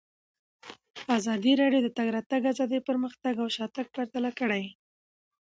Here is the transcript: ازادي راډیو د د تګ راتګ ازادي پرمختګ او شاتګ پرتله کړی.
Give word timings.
ازادي 1.17 1.53
راډیو 1.61 1.81
د 1.83 1.87
د 1.93 1.95
تګ 1.97 2.07
راتګ 2.15 2.41
ازادي 2.53 2.79
پرمختګ 2.89 3.33
او 3.43 3.47
شاتګ 3.55 3.85
پرتله 3.95 4.31
کړی. 4.39 4.63